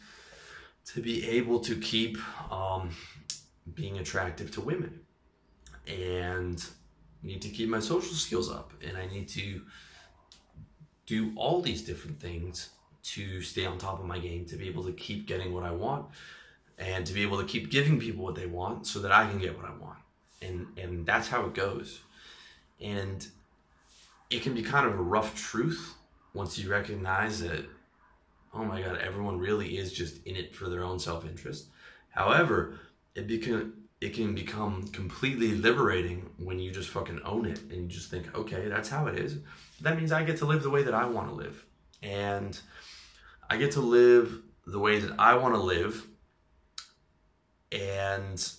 [0.87, 2.19] to be able to keep
[2.53, 2.91] um,
[3.75, 5.01] being attractive to women.
[5.87, 6.65] And
[7.23, 9.63] need to keep my social skills up and I need to
[11.07, 12.71] do all these different things
[13.03, 15.71] to stay on top of my game to be able to keep getting what I
[15.71, 16.07] want
[16.79, 19.39] and to be able to keep giving people what they want so that I can
[19.39, 19.99] get what I want.
[20.41, 22.01] And and that's how it goes.
[22.81, 23.27] And
[24.31, 25.95] it can be kind of a rough truth
[26.35, 27.65] once you recognize that
[28.55, 31.67] oh my god, everyone really is just in it for their own self-interest.
[32.11, 32.79] However,
[33.15, 37.87] it become it can become completely liberating when you just fucking own it and you
[37.87, 39.39] just think, okay, that's how it is.
[39.81, 41.65] That means I get to live the way that I want to live.
[42.03, 42.59] And
[43.49, 46.05] I get to live the way that I want to live
[47.71, 48.53] and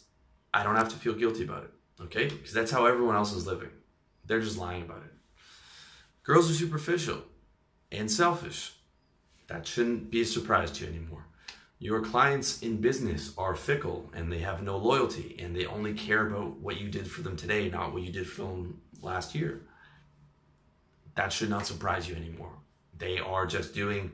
[0.54, 1.72] I don't have to feel guilty about it.
[2.04, 2.30] Okay?
[2.30, 3.70] Because that's how everyone else is living.
[4.26, 5.12] They're just lying about it.
[6.24, 7.22] Girls are superficial
[7.92, 8.76] and selfish.
[9.48, 11.26] That shouldn't be a surprise to you anymore.
[11.84, 16.28] Your clients in business are fickle and they have no loyalty and they only care
[16.28, 19.64] about what you did for them today, not what you did for them last year.
[21.16, 22.54] That should not surprise you anymore.
[22.98, 24.14] They are just doing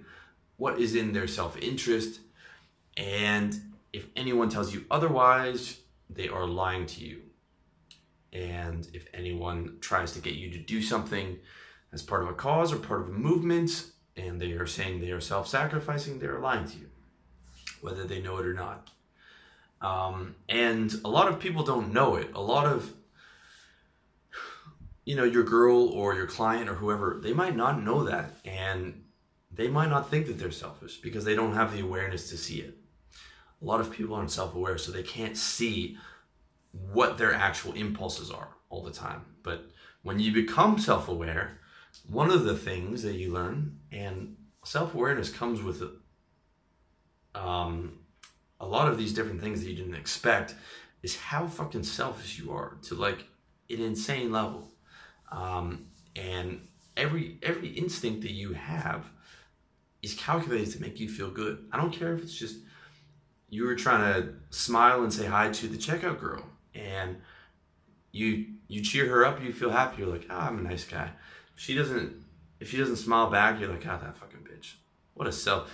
[0.58, 2.22] what is in their self interest.
[2.98, 3.56] And
[3.94, 5.78] if anyone tells you otherwise,
[6.10, 7.22] they are lying to you.
[8.34, 11.38] And if anyone tries to get you to do something
[11.94, 15.12] as part of a cause or part of a movement, and they are saying they
[15.12, 16.89] are self sacrificing, they are lying to you
[17.82, 18.90] whether they know it or not.
[19.82, 22.32] Um, and a lot of people don't know it.
[22.34, 22.94] A lot of,
[25.06, 28.36] you know, your girl or your client or whoever, they might not know that.
[28.44, 29.04] And
[29.52, 32.60] they might not think that they're selfish because they don't have the awareness to see
[32.60, 32.78] it.
[33.62, 35.98] A lot of people aren't self aware, so they can't see
[36.72, 39.26] what their actual impulses are all the time.
[39.44, 39.70] But
[40.04, 41.60] when you become self aware,
[42.08, 45.82] one of the things that you learn, and self awareness comes with
[47.36, 48.00] um,
[48.60, 50.56] a lot of these different things that you didn't expect
[51.02, 53.26] is how fucking selfish you are to like
[53.70, 54.68] an insane level.
[55.32, 56.62] Um, and
[56.98, 59.06] every every instinct that you have
[60.02, 61.66] is calculated to make you feel good.
[61.72, 62.58] I don't care if it's just
[63.50, 66.44] you were trying to smile and say hi to the checkout girl
[66.76, 67.18] and
[68.12, 71.10] you you cheer her up, you feel happy, you're like, ah, I'm a nice guy.
[71.56, 72.14] If she doesn't
[72.60, 74.74] if she doesn't smile back, you're like, ah, that fucking bitch.
[75.14, 75.72] What a self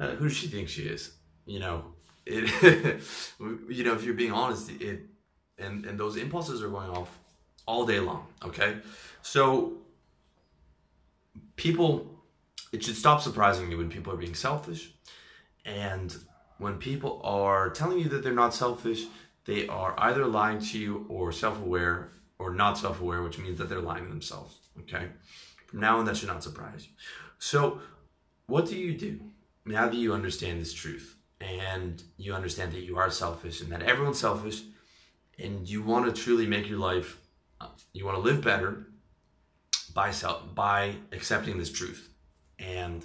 [0.00, 1.12] uh, who does she think she is?
[1.44, 1.84] You know,
[2.24, 3.00] it.
[3.68, 5.02] you know, if you're being honest, it
[5.58, 7.18] and and those impulses are going off
[7.66, 8.26] all day long.
[8.44, 8.78] Okay,
[9.22, 9.74] so
[11.56, 12.22] people,
[12.72, 14.92] it should stop surprising you when people are being selfish,
[15.66, 16.16] and
[16.58, 19.04] when people are telling you that they're not selfish,
[19.44, 23.80] they are either lying to you or self-aware or not self-aware, which means that they're
[23.80, 24.58] lying to themselves.
[24.80, 25.08] Okay,
[25.66, 26.92] from now on, that should not surprise you.
[27.38, 27.80] So,
[28.46, 29.20] what do you do?
[29.70, 33.82] Now that you understand this truth and you understand that you are selfish and that
[33.82, 34.62] everyone's selfish
[35.38, 37.18] and you want to truly make your life
[37.60, 38.86] uh, you want to live better
[39.94, 42.10] by self by accepting this truth
[42.58, 43.04] and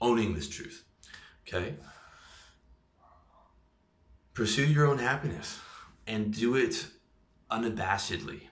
[0.00, 0.84] owning this truth
[1.46, 1.74] okay?
[4.34, 5.58] Pursue your own happiness
[6.06, 6.86] and do it
[7.50, 8.42] unabashedly.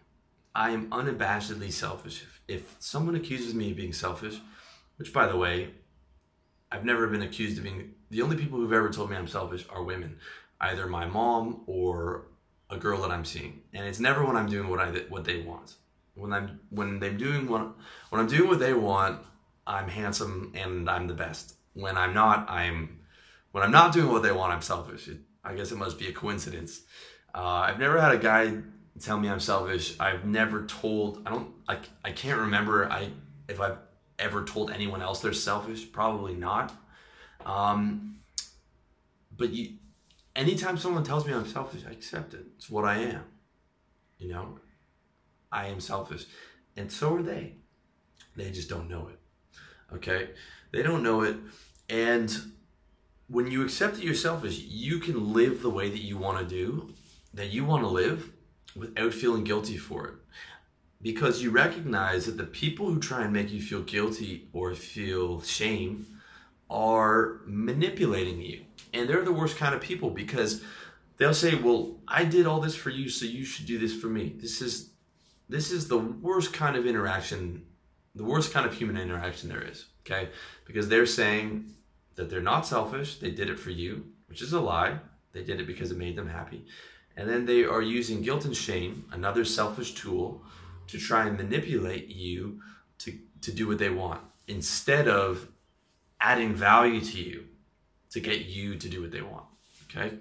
[0.55, 2.23] I am unabashedly selfish.
[2.23, 4.41] If, if someone accuses me of being selfish
[5.01, 5.71] which by the way
[6.73, 9.67] I've never been accused of being the only people who've ever told me I'm selfish
[9.71, 10.19] are women,
[10.61, 12.27] either my mom or
[12.69, 15.43] a girl that I'm seeing, and it's never when I'm doing what I what they
[15.43, 15.75] want.
[16.15, 17.73] When I'm when they're doing what
[18.11, 19.21] when I'm doing what they want,
[19.67, 21.55] I'm handsome and I'm the best.
[21.75, 23.01] When I'm not, I'm
[23.53, 25.09] when I'm not doing what they want, I'm selfish.
[25.09, 26.83] It, I guess it must be a coincidence.
[27.35, 28.59] Uh, I've never had a guy
[29.01, 29.95] tell me I'm selfish.
[29.99, 31.23] I've never told.
[31.27, 31.53] I don't.
[31.69, 32.91] I, I can't remember.
[32.91, 33.11] I
[33.49, 33.79] if I've
[34.21, 35.91] ever told anyone else they're selfish?
[35.91, 36.73] Probably not.
[37.45, 38.19] Um,
[39.37, 39.75] but you,
[40.37, 42.45] anytime someone tells me I'm selfish, I accept it.
[42.57, 43.25] It's what I am.
[44.19, 44.59] You know,
[45.51, 46.27] I am selfish,
[46.77, 47.55] and so are they.
[48.37, 49.19] They just don't know it.
[49.95, 50.31] Okay,
[50.73, 51.37] they don't know it,
[51.89, 52.31] and
[53.29, 56.45] when you accept that you're selfish, you can live the way that you want to
[56.45, 56.93] do,
[57.33, 58.31] that you want to live,
[58.77, 60.15] without feeling guilty for it
[61.03, 65.41] because you recognize that the people who try and make you feel guilty or feel
[65.43, 66.07] shame
[66.69, 68.65] are manipulating you.
[68.93, 70.63] And they're the worst kind of people because
[71.17, 74.09] they'll say, "Well, I did all this for you, so you should do this for
[74.09, 74.91] me." This is
[75.49, 77.65] this is the worst kind of interaction,
[78.15, 80.29] the worst kind of human interaction there is, okay?
[80.65, 81.75] Because they're saying
[82.15, 85.01] that they're not selfish, they did it for you, which is a lie.
[85.33, 86.67] They did it because it made them happy.
[87.17, 90.45] And then they are using guilt and shame, another selfish tool,
[90.91, 92.61] to try and manipulate you
[92.99, 95.49] to, to do what they want instead of
[96.21, 97.45] adding value to you
[98.11, 99.45] to get you to do what they want.
[99.85, 100.17] Okay?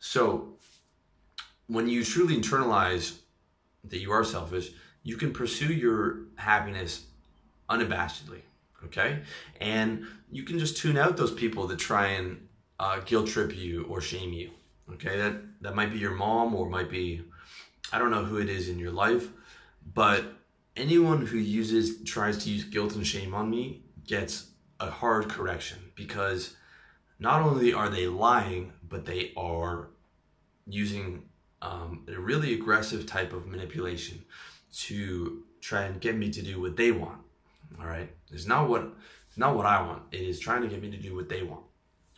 [0.00, 0.54] So
[1.66, 3.18] when you truly internalize
[3.84, 4.70] that you are selfish,
[5.02, 7.04] you can pursue your happiness
[7.68, 8.40] unabashedly.
[8.84, 9.20] Okay?
[9.60, 12.48] And you can just tune out those people that try and
[12.80, 14.50] uh, guilt trip you or shame you.
[14.94, 15.16] Okay?
[15.18, 17.22] That, that might be your mom or might be,
[17.92, 19.28] I don't know who it is in your life
[19.94, 20.24] but
[20.76, 25.78] anyone who uses tries to use guilt and shame on me gets a hard correction
[25.94, 26.56] because
[27.18, 29.90] not only are they lying, but they are
[30.66, 31.22] using
[31.60, 34.24] um, a really aggressive type of manipulation
[34.74, 37.18] to try and get me to do what they want.
[37.78, 38.82] All right, it's not what
[39.28, 40.02] it's not what I want.
[40.10, 41.62] It is trying to get me to do what they want.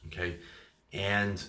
[0.06, 0.36] Okay,
[0.92, 1.42] and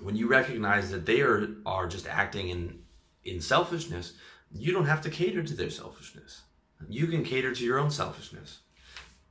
[0.00, 2.80] when you recognize that they are, are just acting in,
[3.24, 4.14] in selfishness,
[4.54, 6.42] you don't have to cater to their selfishness.
[6.88, 8.60] You can cater to your own selfishness.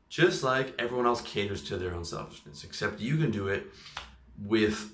[0.09, 3.67] Just like everyone else caters to their own selfishness, except you can do it
[4.45, 4.89] without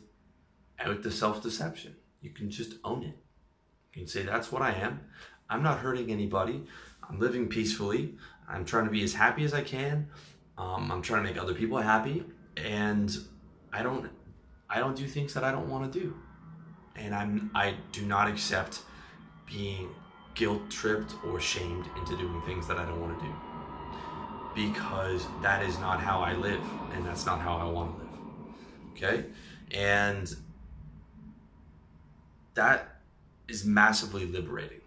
[1.01, 1.95] the self deception.
[2.21, 3.17] You can just own it.
[3.93, 4.99] You can say, That's what I am.
[5.49, 6.63] I'm not hurting anybody.
[7.09, 8.15] I'm living peacefully.
[8.47, 10.07] I'm trying to be as happy as I can.
[10.57, 12.23] Um, I'm trying to make other people happy.
[12.57, 13.15] And
[13.71, 14.09] I don't
[14.69, 16.15] I don't do things that I don't want to do.
[16.95, 18.81] And I'm I do not accept
[19.45, 19.89] being
[20.37, 23.33] guilt tripped or shamed into doing things that I don't want to do.
[24.55, 26.63] Because that is not how I live
[26.93, 29.13] and that's not how I want to live.
[29.13, 29.25] Okay?
[29.71, 30.33] And
[32.53, 33.01] that
[33.47, 34.81] is massively liberating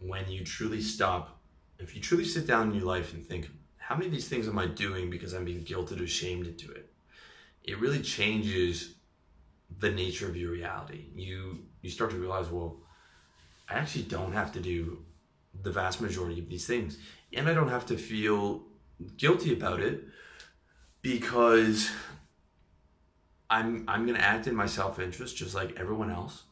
[0.00, 1.38] when you truly stop
[1.78, 3.48] if you truly sit down in your life and think
[3.78, 6.70] how many of these things am I doing because I'm being guilted or shamed into
[6.70, 6.92] it?
[7.64, 8.94] It really changes
[9.78, 11.06] the nature of your reality.
[11.14, 12.76] You you start to realize, well,
[13.70, 15.04] I actually don't have to do
[15.62, 16.98] the vast majority of these things.
[17.32, 18.62] And I don't have to feel
[19.16, 20.04] guilty about it
[21.02, 21.90] because
[23.48, 26.42] I'm I'm gonna act in my self-interest just like everyone else.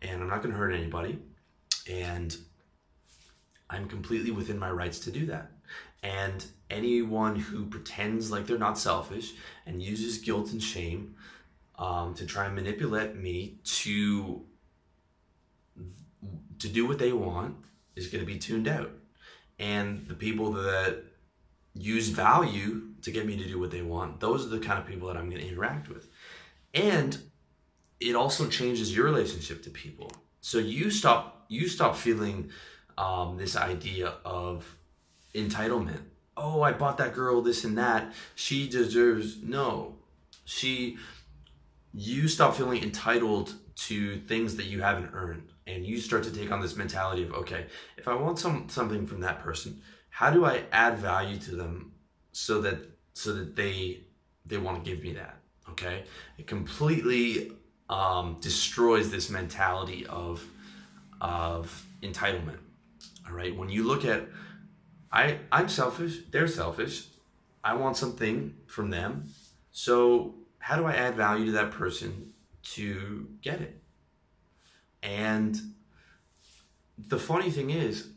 [0.00, 1.18] And I'm not gonna hurt anybody.
[1.90, 2.36] And
[3.70, 5.50] I'm completely within my rights to do that.
[6.02, 9.32] And anyone who pretends like they're not selfish
[9.66, 11.16] and uses guilt and shame
[11.78, 14.44] um, to try and manipulate me to
[16.60, 17.56] to do what they want
[17.96, 18.90] is going to be tuned out.
[19.58, 21.02] And the people that
[21.74, 24.86] use value to get me to do what they want, those are the kind of
[24.86, 26.08] people that I'm going to interact with.
[26.74, 27.18] And
[28.00, 30.12] it also changes your relationship to people.
[30.40, 32.50] So you stop you stop feeling
[32.98, 34.76] um, this idea of
[35.34, 36.02] entitlement.
[36.36, 38.12] Oh, I bought that girl this and that.
[38.34, 39.96] She deserves no.
[40.44, 40.98] She
[41.92, 46.50] you stop feeling entitled to things that you haven't earned and you start to take
[46.50, 47.66] on this mentality of okay
[47.96, 51.92] if i want some something from that person how do i add value to them
[52.32, 52.78] so that
[53.12, 54.00] so that they
[54.46, 55.38] they want to give me that
[55.70, 56.04] okay?
[56.36, 57.52] It completely
[57.88, 60.44] um, destroys this mentality of
[61.20, 62.58] of entitlement
[63.26, 63.56] all right?
[63.56, 64.28] When you look at
[65.10, 67.06] i i'm selfish they're selfish.
[67.64, 69.24] I want something from them.
[69.72, 72.32] So how do I add value to that person
[72.74, 73.77] to get it?
[75.02, 75.58] And
[76.98, 78.08] the funny thing is,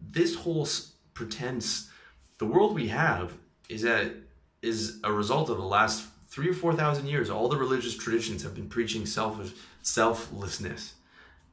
[0.00, 0.68] this whole
[1.14, 1.90] pretense,
[2.38, 3.34] the world we have
[3.68, 4.12] is that
[4.60, 7.30] is a result of the last three or four thousand years.
[7.30, 9.52] All the religious traditions have been preaching selfish,
[9.82, 10.94] selflessness,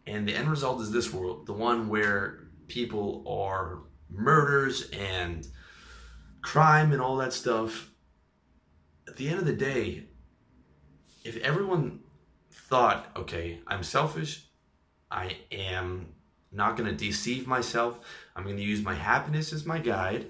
[0.05, 3.80] and the end result is this world, the one where people are
[4.10, 5.47] murders and
[6.41, 7.91] crime and all that stuff
[9.07, 10.05] at the end of the day,
[11.24, 11.99] if everyone
[12.70, 14.45] thought, okay, I'm selfish,
[15.09, 16.13] I am
[16.51, 17.99] not going to deceive myself,
[18.36, 20.28] I'm going to use my happiness as my guide,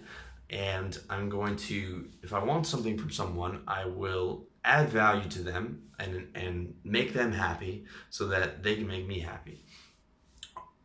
[0.49, 5.43] and I'm going to, if I want something from someone, I will add value to
[5.43, 9.65] them and, and make them happy so that they can make me happy.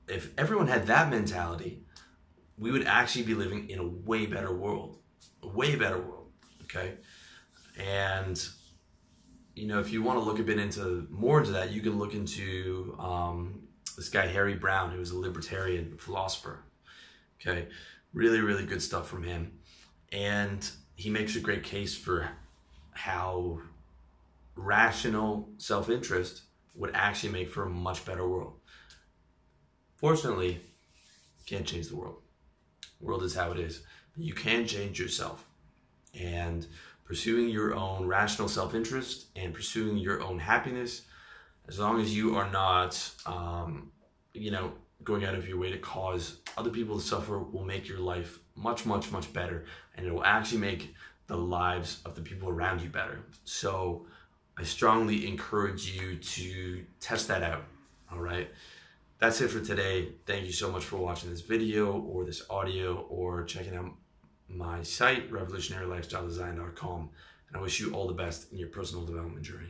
[0.08, 1.84] If everyone had that mentality,
[2.58, 4.98] we would actually be living in a way better world.
[5.42, 6.30] A way better world.
[6.64, 6.94] Okay?
[7.78, 8.36] And
[9.54, 11.98] you know, if you want to look a bit into more into that, you can
[11.98, 13.62] look into um,
[13.96, 16.64] this guy Harry Browne, who is a libertarian philosopher.
[17.40, 17.68] Okay,
[18.12, 19.58] really, really good stuff from him,
[20.12, 22.28] and he makes a great case for
[22.92, 23.60] how
[24.56, 26.42] rational self-interest
[26.74, 28.54] would actually make for a much better world.
[29.96, 30.60] Fortunately,
[31.46, 32.16] can't change the world.
[33.00, 33.82] The world is how it is.
[34.16, 35.46] You can change yourself,
[36.18, 36.66] and
[37.04, 41.02] pursuing your own rational self interest and pursuing your own happiness,
[41.68, 43.90] as long as you are not, um,
[44.32, 47.88] you know, going out of your way to cause other people to suffer, will make
[47.88, 49.66] your life much, much, much better.
[49.96, 50.94] And it will actually make
[51.26, 53.20] the lives of the people around you better.
[53.44, 54.06] So
[54.56, 57.64] I strongly encourage you to test that out.
[58.12, 58.50] All right.
[59.18, 60.12] That's it for today.
[60.26, 63.92] Thank you so much for watching this video or this audio or checking out
[64.48, 67.10] my site, revolutionarylifestyledesign.com.
[67.48, 69.68] And I wish you all the best in your personal development journey.